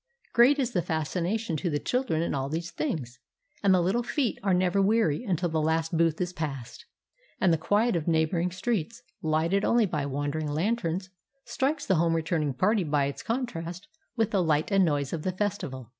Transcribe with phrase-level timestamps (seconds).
[0.33, 3.19] Great is the fascination to the children in all these things,
[3.61, 6.85] and the little feet are never weary until the last booth is passed,
[7.39, 11.11] and the quiet of neighboring streets, lighted only by wandering lanterns,
[11.45, 15.31] strikes the home returning party by its contrast with the light and noise of the
[15.31, 15.87] festival.